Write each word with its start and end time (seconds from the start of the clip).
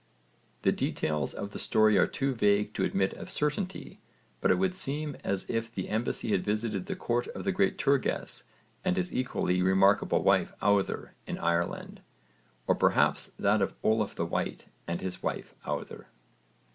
The 0.63 0.71
details 0.71 1.31
of 1.31 1.51
the 1.51 1.59
story 1.59 1.95
are 1.95 2.07
too 2.07 2.33
vague 2.33 2.73
to 2.73 2.83
admit 2.83 3.13
of 3.13 3.29
certainty, 3.29 3.99
but 4.39 4.49
it 4.49 4.55
would 4.57 4.73
seem 4.73 5.15
as 5.23 5.45
if 5.47 5.71
the 5.71 5.89
embassy 5.89 6.31
had 6.31 6.43
visited 6.43 6.87
the 6.87 6.95
court 6.95 7.27
of 7.27 7.43
the 7.43 7.51
great 7.51 7.77
Turges 7.77 8.45
and 8.83 8.97
his 8.97 9.13
equally 9.13 9.61
remarkable 9.61 10.23
wife 10.23 10.53
Auðr 10.59 11.11
in 11.27 11.37
Ireland, 11.37 12.01
or 12.65 12.73
perhaps 12.73 13.27
that 13.37 13.61
of 13.61 13.75
Olaf 13.83 14.15
the 14.15 14.25
White 14.25 14.65
and 14.87 15.01
his 15.01 15.21
wife 15.21 15.53
Auðr 15.67 15.85
(_v. 15.91 16.05